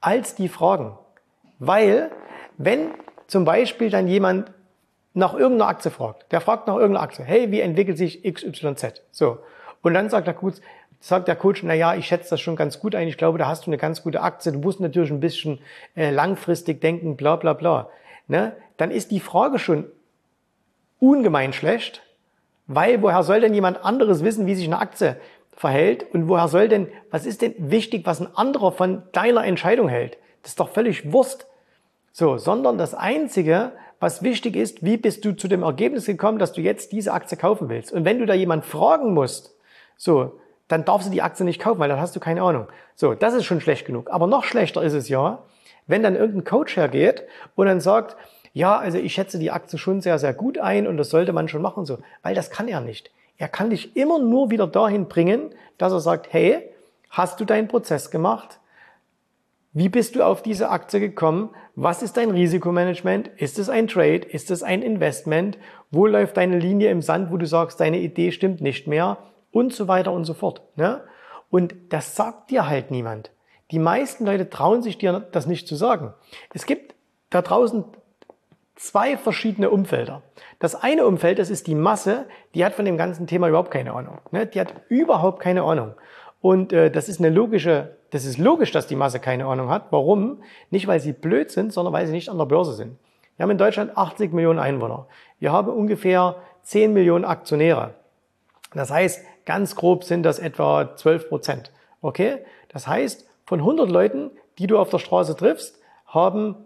als 0.00 0.34
die 0.34 0.48
Fragen. 0.48 0.98
Weil, 1.58 2.10
wenn 2.58 2.90
zum 3.26 3.44
Beispiel 3.44 3.90
dann 3.90 4.06
jemand 4.06 4.52
nach 5.14 5.34
irgendeiner 5.34 5.68
Aktie 5.68 5.90
fragt, 5.90 6.30
der 6.32 6.40
fragt 6.40 6.66
nach 6.66 6.74
irgendeiner 6.74 7.04
Aktie, 7.04 7.24
hey, 7.24 7.50
wie 7.50 7.60
entwickelt 7.60 7.96
sich 7.96 8.22
XYZ? 8.22 9.02
So. 9.10 9.38
Und 9.82 9.94
dann 9.94 10.10
sagt 10.10 10.26
er 10.26 10.34
gut, 10.34 10.60
sagt 11.04 11.28
der 11.28 11.36
Coach, 11.36 11.62
na 11.62 11.74
ja, 11.74 11.94
ich 11.94 12.06
schätze 12.06 12.30
das 12.30 12.40
schon 12.40 12.56
ganz 12.56 12.80
gut 12.80 12.94
ein, 12.94 13.08
ich 13.08 13.18
glaube, 13.18 13.36
da 13.36 13.46
hast 13.46 13.66
du 13.66 13.70
eine 13.70 13.76
ganz 13.76 14.02
gute 14.02 14.22
Aktie, 14.22 14.52
du 14.52 14.58
musst 14.58 14.80
natürlich 14.80 15.10
ein 15.10 15.20
bisschen 15.20 15.58
äh, 15.96 16.10
langfristig 16.10 16.80
denken, 16.80 17.14
bla 17.14 17.36
bla 17.36 17.52
bla. 17.52 17.90
Ne? 18.26 18.56
Dann 18.78 18.90
ist 18.90 19.10
die 19.10 19.20
Frage 19.20 19.58
schon 19.58 19.84
ungemein 21.00 21.52
schlecht, 21.52 22.02
weil 22.68 23.02
woher 23.02 23.22
soll 23.22 23.42
denn 23.42 23.52
jemand 23.52 23.84
anderes 23.84 24.24
wissen, 24.24 24.46
wie 24.46 24.54
sich 24.54 24.64
eine 24.64 24.78
Aktie 24.78 25.18
verhält 25.54 26.06
und 26.14 26.26
woher 26.26 26.48
soll 26.48 26.68
denn, 26.68 26.88
was 27.10 27.26
ist 27.26 27.42
denn 27.42 27.54
wichtig, 27.58 28.06
was 28.06 28.22
ein 28.22 28.34
anderer 28.34 28.72
von 28.72 29.02
deiner 29.12 29.44
Entscheidung 29.44 29.88
hält? 29.88 30.16
Das 30.40 30.52
ist 30.52 30.60
doch 30.60 30.70
völlig 30.70 31.12
Wurst. 31.12 31.46
So, 32.12 32.38
sondern 32.38 32.78
das 32.78 32.94
Einzige, 32.94 33.72
was 34.00 34.22
wichtig 34.22 34.56
ist, 34.56 34.82
wie 34.82 34.96
bist 34.96 35.22
du 35.26 35.36
zu 35.36 35.48
dem 35.48 35.62
Ergebnis 35.62 36.06
gekommen, 36.06 36.38
dass 36.38 36.54
du 36.54 36.62
jetzt 36.62 36.92
diese 36.92 37.12
Aktie 37.12 37.36
kaufen 37.36 37.68
willst? 37.68 37.92
Und 37.92 38.06
wenn 38.06 38.18
du 38.18 38.24
da 38.24 38.32
jemand 38.32 38.64
fragen 38.64 39.12
musst, 39.12 39.54
so, 39.98 40.40
dann 40.74 40.84
darfst 40.84 41.06
du 41.06 41.12
die 41.12 41.22
Aktie 41.22 41.44
nicht 41.44 41.60
kaufen, 41.60 41.78
weil 41.78 41.88
dann 41.88 42.00
hast 42.00 42.16
du 42.16 42.20
keine 42.20 42.42
Ahnung. 42.42 42.66
So, 42.96 43.14
das 43.14 43.32
ist 43.32 43.44
schon 43.44 43.60
schlecht 43.60 43.86
genug. 43.86 44.10
Aber 44.10 44.26
noch 44.26 44.42
schlechter 44.42 44.82
ist 44.82 44.92
es 44.92 45.08
ja, 45.08 45.38
wenn 45.86 46.02
dann 46.02 46.16
irgendein 46.16 46.42
Coach 46.42 46.76
hergeht 46.76 47.22
und 47.54 47.66
dann 47.66 47.80
sagt, 47.80 48.16
ja, 48.52 48.76
also 48.76 48.98
ich 48.98 49.14
schätze 49.14 49.38
die 49.38 49.52
Aktie 49.52 49.78
schon 49.78 50.00
sehr, 50.00 50.18
sehr 50.18 50.34
gut 50.34 50.58
ein 50.58 50.88
und 50.88 50.96
das 50.96 51.10
sollte 51.10 51.32
man 51.32 51.46
schon 51.46 51.62
machen 51.62 51.84
so, 51.84 51.98
weil 52.24 52.34
das 52.34 52.50
kann 52.50 52.66
er 52.66 52.80
nicht. 52.80 53.12
Er 53.38 53.46
kann 53.46 53.70
dich 53.70 53.96
immer 53.96 54.18
nur 54.18 54.50
wieder 54.50 54.66
dahin 54.66 55.06
bringen, 55.06 55.54
dass 55.78 55.92
er 55.92 56.00
sagt, 56.00 56.32
hey, 56.32 56.68
hast 57.08 57.38
du 57.38 57.44
deinen 57.44 57.68
Prozess 57.68 58.10
gemacht? 58.10 58.58
Wie 59.72 59.88
bist 59.88 60.16
du 60.16 60.24
auf 60.24 60.42
diese 60.42 60.70
Aktie 60.70 60.98
gekommen? 60.98 61.50
Was 61.76 62.02
ist 62.02 62.16
dein 62.16 62.30
Risikomanagement? 62.30 63.28
Ist 63.36 63.60
es 63.60 63.68
ein 63.68 63.86
Trade? 63.86 64.26
Ist 64.26 64.50
es 64.50 64.64
ein 64.64 64.82
Investment? 64.82 65.56
Wo 65.92 66.08
läuft 66.08 66.36
deine 66.36 66.58
Linie 66.58 66.90
im 66.90 67.00
Sand, 67.00 67.30
wo 67.30 67.36
du 67.36 67.46
sagst, 67.46 67.78
deine 67.78 67.98
Idee 67.98 68.32
stimmt 68.32 68.60
nicht 68.60 68.88
mehr? 68.88 69.18
Und 69.54 69.72
so 69.72 69.86
weiter 69.86 70.10
und 70.10 70.24
so 70.24 70.34
fort. 70.34 70.62
Ne? 70.76 71.00
Und 71.48 71.74
das 71.90 72.16
sagt 72.16 72.50
dir 72.50 72.68
halt 72.68 72.90
niemand. 72.90 73.30
Die 73.70 73.78
meisten 73.78 74.26
Leute 74.26 74.50
trauen 74.50 74.82
sich 74.82 74.98
dir 74.98 75.20
das 75.30 75.46
nicht 75.46 75.68
zu 75.68 75.76
sagen. 75.76 76.12
Es 76.52 76.66
gibt 76.66 76.96
da 77.30 77.40
draußen 77.40 77.84
zwei 78.74 79.16
verschiedene 79.16 79.70
Umfelder. 79.70 80.22
Das 80.58 80.74
eine 80.74 81.06
Umfeld, 81.06 81.38
das 81.38 81.50
ist 81.50 81.68
die 81.68 81.76
Masse, 81.76 82.26
die 82.54 82.64
hat 82.64 82.74
von 82.74 82.84
dem 82.84 82.96
ganzen 82.96 83.28
Thema 83.28 83.48
überhaupt 83.48 83.70
keine 83.70 83.92
Ahnung. 83.92 84.18
Ne? 84.32 84.44
Die 84.44 84.60
hat 84.60 84.74
überhaupt 84.88 85.40
keine 85.40 85.62
Ahnung. 85.62 85.94
Und 86.40 86.72
äh, 86.72 86.90
das 86.90 87.08
ist 87.08 87.20
eine 87.20 87.30
logische, 87.30 87.96
das 88.10 88.24
ist 88.24 88.38
logisch, 88.38 88.72
dass 88.72 88.88
die 88.88 88.96
Masse 88.96 89.20
keine 89.20 89.46
Ahnung 89.46 89.68
hat. 89.68 89.86
Warum? 89.90 90.42
Nicht, 90.70 90.88
weil 90.88 90.98
sie 90.98 91.12
blöd 91.12 91.52
sind, 91.52 91.72
sondern 91.72 91.94
weil 91.94 92.06
sie 92.06 92.12
nicht 92.12 92.28
an 92.28 92.38
der 92.38 92.46
Börse 92.46 92.74
sind. 92.74 92.98
Wir 93.36 93.44
haben 93.44 93.50
in 93.50 93.58
Deutschland 93.58 93.96
80 93.96 94.32
Millionen 94.32 94.58
Einwohner. 94.58 95.06
Wir 95.38 95.52
haben 95.52 95.72
ungefähr 95.72 96.36
10 96.62 96.92
Millionen 96.92 97.24
Aktionäre. 97.24 97.94
Das 98.74 98.90
heißt, 98.90 99.24
ganz 99.46 99.76
grob 99.76 100.04
sind 100.04 100.22
das 100.22 100.38
etwa 100.38 100.96
12 100.96 101.28
Prozent. 101.28 101.72
Okay? 102.00 102.38
Das 102.68 102.86
heißt, 102.86 103.26
von 103.46 103.60
100 103.60 103.90
Leuten, 103.90 104.30
die 104.58 104.66
du 104.66 104.78
auf 104.78 104.90
der 104.90 104.98
Straße 104.98 105.36
triffst, 105.36 105.78
haben, 106.06 106.56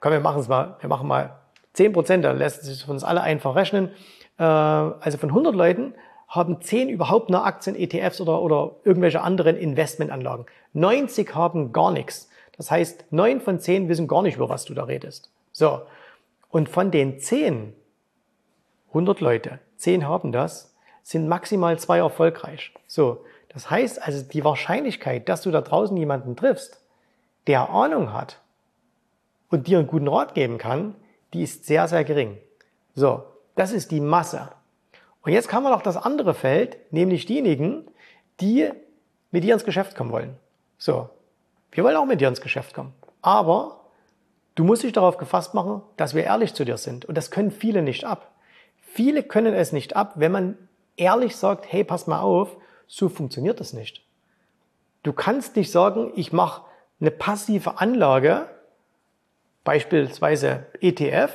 komm, 0.00 0.12
wir 0.12 0.20
machen 0.20 0.40
es 0.40 0.48
mal, 0.48 0.76
wir 0.80 0.88
machen 0.88 1.08
mal 1.08 1.36
10 1.74 1.92
Prozent, 1.92 2.24
dann 2.24 2.38
lässt 2.38 2.62
sich 2.62 2.88
uns 2.88 3.04
alle 3.04 3.20
einfach 3.20 3.54
rechnen. 3.54 3.90
Äh, 4.38 4.44
also 4.44 5.18
von 5.18 5.30
100 5.30 5.54
Leuten 5.54 5.94
haben 6.28 6.60
10 6.60 6.88
überhaupt 6.88 7.30
noch 7.30 7.44
Aktien, 7.44 7.76
ETFs 7.76 8.20
oder, 8.20 8.40
oder 8.40 8.76
irgendwelche 8.84 9.20
anderen 9.20 9.56
Investmentanlagen. 9.56 10.46
90 10.72 11.34
haben 11.34 11.72
gar 11.72 11.92
nichts. 11.92 12.28
Das 12.56 12.70
heißt, 12.70 13.12
9 13.12 13.40
von 13.40 13.58
10 13.58 13.88
wissen 13.88 14.08
gar 14.08 14.22
nicht, 14.22 14.36
über 14.36 14.48
was 14.48 14.64
du 14.64 14.74
da 14.74 14.84
redest. 14.84 15.30
So. 15.52 15.82
Und 16.48 16.68
von 16.68 16.90
den 16.90 17.18
10, 17.18 17.74
100 18.88 19.20
Leute, 19.20 19.58
10 19.76 20.06
haben 20.06 20.32
das, 20.32 20.73
sind 21.04 21.28
maximal 21.28 21.78
zwei 21.78 21.98
erfolgreich. 21.98 22.72
So. 22.88 23.24
Das 23.50 23.70
heißt 23.70 24.02
also, 24.02 24.24
die 24.24 24.44
Wahrscheinlichkeit, 24.44 25.28
dass 25.28 25.42
du 25.42 25.52
da 25.52 25.60
draußen 25.60 25.96
jemanden 25.96 26.34
triffst, 26.34 26.80
der 27.46 27.70
Ahnung 27.70 28.12
hat 28.12 28.40
und 29.50 29.68
dir 29.68 29.78
einen 29.78 29.86
guten 29.86 30.08
Rat 30.08 30.34
geben 30.34 30.58
kann, 30.58 30.96
die 31.32 31.42
ist 31.42 31.66
sehr, 31.66 31.86
sehr 31.86 32.02
gering. 32.02 32.38
So, 32.96 33.22
das 33.54 33.70
ist 33.70 33.92
die 33.92 34.00
Masse. 34.00 34.48
Und 35.22 35.30
jetzt 35.30 35.48
kann 35.48 35.62
man 35.62 35.70
noch 35.70 35.82
das 35.82 35.96
andere 35.96 36.34
Feld, 36.34 36.78
nämlich 36.92 37.26
diejenigen, 37.26 37.86
die 38.40 38.70
mit 39.30 39.44
dir 39.44 39.54
ins 39.54 39.64
Geschäft 39.64 39.96
kommen 39.96 40.10
wollen. 40.10 40.36
So, 40.78 41.10
wir 41.70 41.84
wollen 41.84 41.96
auch 41.96 42.06
mit 42.06 42.20
dir 42.20 42.28
ins 42.28 42.40
Geschäft 42.40 42.74
kommen. 42.74 42.92
Aber 43.22 43.84
du 44.54 44.64
musst 44.64 44.82
dich 44.82 44.92
darauf 44.92 45.16
gefasst 45.16 45.54
machen, 45.54 45.82
dass 45.96 46.14
wir 46.14 46.24
ehrlich 46.24 46.54
zu 46.54 46.64
dir 46.64 46.76
sind. 46.76 47.04
Und 47.04 47.16
das 47.16 47.30
können 47.30 47.50
viele 47.50 47.82
nicht 47.82 48.04
ab. 48.04 48.32
Viele 48.80 49.22
können 49.22 49.54
es 49.54 49.72
nicht 49.72 49.94
ab, 49.96 50.14
wenn 50.16 50.32
man 50.32 50.58
ehrlich 50.96 51.36
sagt, 51.36 51.66
hey, 51.70 51.84
pass 51.84 52.06
mal 52.06 52.20
auf, 52.20 52.56
so 52.86 53.08
funktioniert 53.08 53.60
das 53.60 53.72
nicht. 53.72 54.02
Du 55.02 55.12
kannst 55.12 55.56
nicht 55.56 55.70
sagen, 55.70 56.12
ich 56.16 56.32
mache 56.32 56.62
eine 57.00 57.10
passive 57.10 57.78
Anlage, 57.78 58.48
beispielsweise 59.64 60.66
ETF, 60.80 61.32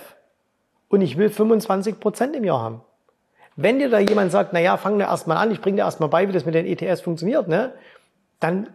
und 0.89 1.01
ich 1.01 1.17
will 1.17 1.29
25 1.29 1.99
Prozent 1.99 2.35
im 2.35 2.43
Jahr 2.43 2.61
haben. 2.61 2.81
Wenn 3.55 3.79
dir 3.79 3.89
da 3.89 3.99
jemand 3.99 4.31
sagt, 4.31 4.53
na 4.53 4.59
ja, 4.59 4.77
fang 4.77 4.97
dir 4.97 5.05
erstmal 5.05 5.37
an, 5.37 5.51
ich 5.51 5.61
bringe 5.61 5.77
dir 5.77 5.83
erstmal 5.83 6.09
bei, 6.09 6.27
wie 6.27 6.31
das 6.31 6.45
mit 6.45 6.55
den 6.55 6.65
ETFs 6.65 7.01
funktioniert, 7.01 7.47
ne, 7.47 7.73
dann 8.39 8.69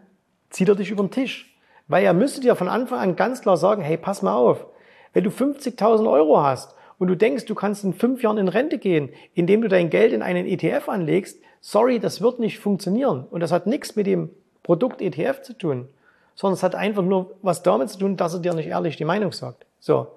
zieht 0.51 0.69
er 0.69 0.75
dich 0.77 0.91
über 0.91 1.03
den 1.03 1.11
Tisch. 1.11 1.57
Weil 1.89 2.05
er 2.05 2.15
müsste 2.15 2.41
dir 2.41 2.55
von 2.55 2.69
Anfang 2.69 2.99
an 2.99 3.17
ganz 3.17 3.41
klar 3.41 3.57
sagen, 3.57 3.83
hey, 3.83 3.97
pass 3.97 4.23
mal 4.23 4.35
auf, 4.35 4.67
wenn 5.13 5.25
du 5.25 5.31
50.000 5.31 6.11
Euro 6.11 6.43
hast 6.43 6.74
und 6.99 7.09
du 7.09 7.17
denkst, 7.17 7.47
du 7.47 7.55
kannst 7.55 7.85
in 7.85 7.93
fünf 7.93 8.23
Jahren 8.23 8.39
in 8.39 8.49
Rente 8.49 8.79
gehen, 8.79 9.11
indem 9.35 9.63
du 9.63 9.69
dein 9.69 9.91
Geld 9.91 10.13
in 10.13 10.23
einen 10.23 10.47
ETF 10.47 10.89
anlegst, 10.89 11.41
sorry, 11.61 11.99
das 11.99 12.21
wird 12.21 12.39
nicht 12.39 12.59
funktionieren. 12.59 13.27
Und 13.31 13.41
das 13.41 13.53
hat 13.53 13.67
nichts 13.67 13.97
mit 13.97 14.07
dem 14.07 14.31
Produkt 14.63 15.01
ETF 15.01 15.43
zu 15.43 15.57
tun, 15.57 15.89
sondern 16.35 16.55
es 16.55 16.63
hat 16.63 16.75
einfach 16.75 17.03
nur 17.03 17.35
was 17.43 17.63
damit 17.63 17.91
zu 17.91 17.99
tun, 17.99 18.17
dass 18.17 18.35
er 18.35 18.41
dir 18.41 18.55
nicht 18.55 18.69
ehrlich 18.69 18.97
die 18.97 19.05
Meinung 19.05 19.33
sagt. 19.33 19.67
So. 19.81 20.09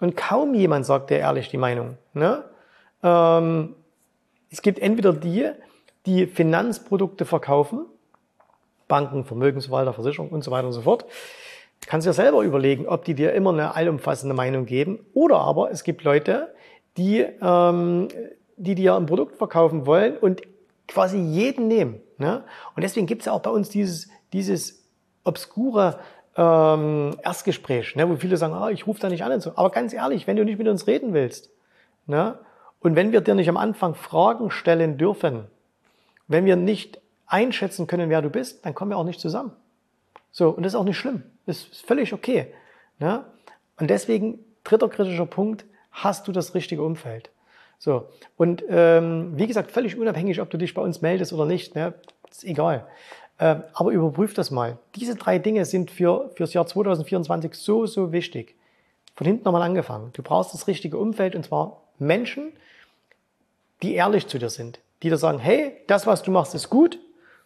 Und 0.00 0.16
kaum 0.16 0.54
jemand 0.54 0.84
sagt 0.84 1.10
dir 1.10 1.18
ehrlich 1.18 1.48
die 1.48 1.56
Meinung. 1.56 1.96
Ne? 2.12 2.44
Ähm, 3.02 3.74
es 4.50 4.62
gibt 4.62 4.78
entweder 4.78 5.12
die, 5.12 5.50
die 6.04 6.26
Finanzprodukte 6.26 7.24
verkaufen, 7.24 7.86
Banken, 8.88 9.24
Vermögensverwalter, 9.24 9.92
Versicherung 9.92 10.28
und 10.28 10.44
so 10.44 10.50
weiter 10.50 10.66
und 10.66 10.72
so 10.72 10.82
fort. 10.82 11.06
Du 11.80 11.88
kannst 11.88 12.06
dir 12.06 12.12
selber 12.12 12.42
überlegen, 12.42 12.88
ob 12.88 13.04
die 13.04 13.14
dir 13.14 13.32
immer 13.32 13.50
eine 13.50 13.74
allumfassende 13.74 14.34
Meinung 14.34 14.66
geben. 14.66 15.04
Oder 15.14 15.38
aber 15.38 15.70
es 15.70 15.84
gibt 15.84 16.02
Leute, 16.02 16.54
die, 16.96 17.20
ähm, 17.20 18.08
die 18.56 18.74
dir 18.74 18.96
ein 18.96 19.06
Produkt 19.06 19.36
verkaufen 19.36 19.86
wollen 19.86 20.16
und 20.16 20.42
quasi 20.88 21.18
jeden 21.18 21.68
nehmen. 21.68 22.00
Ne? 22.18 22.44
Und 22.74 22.82
deswegen 22.82 23.06
gibt 23.06 23.22
es 23.22 23.26
ja 23.26 23.32
auch 23.32 23.42
bei 23.42 23.50
uns 23.50 23.68
dieses, 23.68 24.08
dieses 24.32 24.84
obskure 25.24 25.98
ähm, 26.36 27.16
Erstgespräch, 27.22 27.96
ne? 27.96 28.08
wo 28.08 28.16
viele 28.16 28.36
sagen, 28.36 28.54
ah, 28.54 28.70
ich 28.70 28.86
rufe 28.86 29.00
da 29.00 29.08
nicht 29.08 29.24
an 29.24 29.32
und 29.32 29.40
so. 29.40 29.52
Aber 29.56 29.70
ganz 29.70 29.92
ehrlich, 29.92 30.26
wenn 30.26 30.36
du 30.36 30.44
nicht 30.44 30.58
mit 30.58 30.68
uns 30.68 30.86
reden 30.86 31.12
willst, 31.12 31.50
ne? 32.06 32.38
und 32.80 32.96
wenn 32.96 33.12
wir 33.12 33.20
dir 33.20 33.34
nicht 33.34 33.48
am 33.48 33.56
Anfang 33.56 33.94
Fragen 33.94 34.50
stellen 34.50 34.98
dürfen, 34.98 35.44
wenn 36.28 36.44
wir 36.44 36.56
nicht 36.56 37.00
einschätzen 37.26 37.86
können, 37.86 38.10
wer 38.10 38.22
du 38.22 38.30
bist, 38.30 38.64
dann 38.64 38.74
kommen 38.74 38.90
wir 38.90 38.98
auch 38.98 39.04
nicht 39.04 39.20
zusammen. 39.20 39.52
So, 40.36 40.50
und 40.50 40.64
das 40.64 40.74
ist 40.74 40.78
auch 40.78 40.84
nicht 40.84 40.98
schlimm. 40.98 41.22
Das 41.46 41.60
ist 41.60 41.86
völlig 41.86 42.12
okay. 42.12 42.52
Ne? 42.98 43.24
Und 43.80 43.88
deswegen, 43.88 44.38
dritter 44.64 44.90
kritischer 44.90 45.24
Punkt, 45.24 45.64
hast 45.92 46.28
du 46.28 46.32
das 46.32 46.54
richtige 46.54 46.82
Umfeld. 46.82 47.30
So, 47.78 48.10
und 48.36 48.62
ähm, 48.68 49.32
wie 49.36 49.46
gesagt, 49.46 49.70
völlig 49.70 49.96
unabhängig, 49.96 50.42
ob 50.42 50.50
du 50.50 50.58
dich 50.58 50.74
bei 50.74 50.82
uns 50.82 51.00
meldest 51.00 51.32
oder 51.32 51.46
nicht, 51.46 51.74
ne, 51.74 51.94
ist 52.30 52.44
egal. 52.44 52.86
Ähm, 53.38 53.62
aber 53.72 53.92
überprüf 53.92 54.34
das 54.34 54.50
mal. 54.50 54.76
Diese 54.94 55.14
drei 55.14 55.38
Dinge 55.38 55.64
sind 55.64 55.90
für 55.90 56.30
fürs 56.34 56.52
Jahr 56.52 56.66
2024 56.66 57.54
so, 57.54 57.86
so 57.86 58.12
wichtig. 58.12 58.56
Von 59.14 59.26
hinten 59.26 59.44
nochmal 59.44 59.62
angefangen. 59.62 60.10
Du 60.12 60.22
brauchst 60.22 60.52
das 60.52 60.66
richtige 60.66 60.98
Umfeld 60.98 61.34
und 61.34 61.46
zwar 61.46 61.80
Menschen, 61.98 62.52
die 63.82 63.94
ehrlich 63.94 64.26
zu 64.26 64.38
dir 64.38 64.50
sind, 64.50 64.80
die 65.02 65.08
dir 65.08 65.16
sagen, 65.16 65.38
hey, 65.38 65.78
das, 65.86 66.06
was 66.06 66.22
du 66.22 66.30
machst, 66.30 66.54
ist 66.54 66.68
gut 66.68 66.98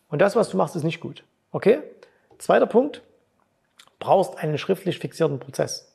und 0.08 0.20
das, 0.20 0.34
was 0.34 0.48
du 0.48 0.56
machst, 0.56 0.74
ist 0.74 0.82
nicht 0.82 0.98
gut. 0.98 1.22
Okay? 1.52 1.78
Zweiter 2.40 2.64
Punkt, 2.64 3.02
brauchst 3.98 4.38
einen 4.38 4.56
schriftlich 4.56 4.98
fixierten 4.98 5.38
Prozess. 5.40 5.94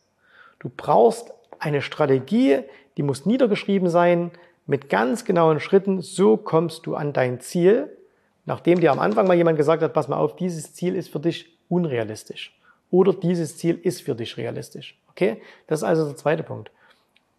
Du 0.60 0.70
brauchst 0.70 1.34
eine 1.58 1.82
Strategie, 1.82 2.60
die 2.98 3.02
muss 3.04 3.26
niedergeschrieben 3.26 3.90
sein, 3.90 4.30
mit 4.68 4.88
ganz 4.88 5.26
genauen 5.26 5.60
Schritten, 5.60 6.02
so 6.02 6.38
kommst 6.38 6.86
du 6.86 6.94
an 6.94 7.14
dein 7.14 7.40
Ziel, 7.40 7.98
nachdem 8.46 8.80
dir 8.80 8.92
am 8.92 9.00
Anfang 9.00 9.26
mal 9.26 9.36
jemand 9.36 9.58
gesagt 9.58 9.82
hat, 9.82 9.94
pass 9.94 10.08
mal 10.08 10.18
auf, 10.18 10.36
dieses 10.36 10.72
Ziel 10.76 10.96
ist 10.96 11.10
für 11.10 11.20
dich 11.20 11.58
unrealistisch 11.68 12.56
oder 12.92 13.12
dieses 13.12 13.58
Ziel 13.58 13.80
ist 13.82 14.04
für 14.04 14.14
dich 14.14 14.38
realistisch. 14.38 15.00
Okay? 15.10 15.42
Das 15.66 15.80
ist 15.80 15.84
also 15.84 16.06
der 16.06 16.16
zweite 16.16 16.44
Punkt. 16.44 16.70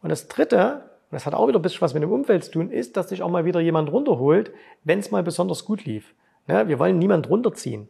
Und 0.02 0.08
das 0.08 0.26
dritte, 0.26 0.82
und 1.10 1.12
das 1.12 1.26
hat 1.26 1.34
auch 1.34 1.46
wieder 1.46 1.60
ein 1.60 1.62
bisschen 1.62 1.80
was 1.80 1.94
mit 1.94 2.02
dem 2.02 2.10
Umfeld 2.10 2.42
zu 2.42 2.50
tun, 2.50 2.70
ist, 2.72 2.96
dass 2.96 3.06
dich 3.06 3.22
auch 3.22 3.30
mal 3.30 3.44
wieder 3.44 3.60
jemand 3.60 3.92
runterholt, 3.92 4.50
wenn 4.82 4.98
es 4.98 5.12
mal 5.12 5.22
besonders 5.22 5.64
gut 5.64 5.84
lief. 5.84 6.12
Ne? 6.48 6.66
Wir 6.66 6.80
wollen 6.80 6.98
niemand 6.98 7.30
runterziehen, 7.30 7.86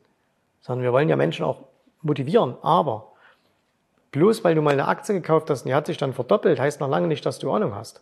sondern 0.66 0.82
wir 0.82 0.92
wollen 0.92 1.08
ja 1.08 1.16
Menschen 1.16 1.44
auch 1.44 1.62
motivieren. 2.02 2.56
Aber 2.62 3.12
Bloß 4.16 4.44
weil 4.44 4.54
du 4.54 4.62
mal 4.62 4.72
eine 4.72 4.88
Aktie 4.88 5.14
gekauft 5.14 5.50
hast 5.50 5.62
und 5.62 5.68
die 5.68 5.74
hat 5.74 5.84
sich 5.86 5.98
dann 5.98 6.14
verdoppelt, 6.14 6.58
heißt 6.58 6.80
noch 6.80 6.88
lange 6.88 7.06
nicht, 7.06 7.26
dass 7.26 7.38
du 7.38 7.50
Ahnung 7.50 7.74
hast. 7.74 8.00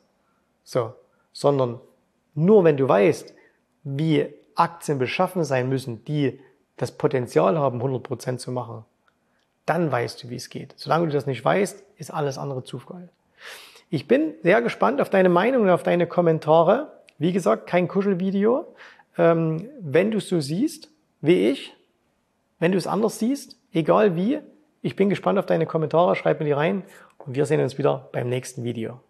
So. 0.62 0.94
Sondern 1.32 1.80
nur 2.36 2.62
wenn 2.62 2.76
du 2.76 2.88
weißt, 2.88 3.34
wie 3.82 4.32
Aktien 4.54 5.00
beschaffen 5.00 5.42
sein 5.42 5.68
müssen, 5.68 6.04
die 6.04 6.38
das 6.76 6.92
Potenzial 6.92 7.58
haben, 7.58 7.82
100% 7.82 8.36
zu 8.36 8.52
machen, 8.52 8.84
dann 9.66 9.90
weißt 9.90 10.22
du, 10.22 10.30
wie 10.30 10.36
es 10.36 10.50
geht. 10.50 10.74
Solange 10.76 11.06
du 11.06 11.12
das 11.12 11.26
nicht 11.26 11.44
weißt, 11.44 11.82
ist 11.96 12.12
alles 12.12 12.38
andere 12.38 12.62
Zufall. 12.62 13.08
Ich 13.90 14.06
bin 14.06 14.34
sehr 14.44 14.62
gespannt 14.62 15.00
auf 15.00 15.10
deine 15.10 15.30
Meinung 15.30 15.62
und 15.62 15.70
auf 15.70 15.82
deine 15.82 16.06
Kommentare. 16.06 16.92
Wie 17.18 17.32
gesagt, 17.32 17.66
kein 17.66 17.88
Kuschelvideo. 17.88 18.72
Ähm, 19.18 19.68
wenn 19.80 20.12
du 20.12 20.18
es 20.18 20.28
so 20.28 20.38
siehst, 20.38 20.90
wie 21.20 21.48
ich, 21.50 21.74
wenn 22.58 22.72
du 22.72 22.78
es 22.78 22.86
anders 22.86 23.18
siehst, 23.18 23.56
egal 23.72 24.16
wie, 24.16 24.40
ich 24.82 24.96
bin 24.96 25.08
gespannt 25.08 25.38
auf 25.38 25.46
deine 25.46 25.66
Kommentare, 25.66 26.14
schreib 26.14 26.40
mir 26.40 26.46
die 26.46 26.52
rein 26.52 26.84
und 27.18 27.34
wir 27.34 27.46
sehen 27.46 27.60
uns 27.60 27.78
wieder 27.78 28.08
beim 28.12 28.28
nächsten 28.28 28.64
Video. 28.64 29.00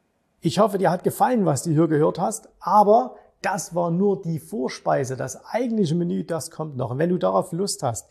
Ich 0.40 0.58
hoffe, 0.58 0.78
dir 0.78 0.90
hat 0.90 1.04
gefallen, 1.04 1.46
was 1.46 1.62
du 1.62 1.70
hier 1.70 1.88
gehört 1.88 2.18
hast, 2.18 2.48
aber 2.60 3.16
das 3.42 3.74
war 3.74 3.90
nur 3.90 4.22
die 4.22 4.38
Vorspeise. 4.38 5.16
Das 5.16 5.44
eigentliche 5.44 5.94
Menü, 5.94 6.24
das 6.24 6.50
kommt 6.50 6.76
noch. 6.76 6.90
Und 6.90 6.98
wenn 6.98 7.10
du 7.10 7.18
darauf 7.18 7.52
Lust 7.52 7.82
hast, 7.82 8.10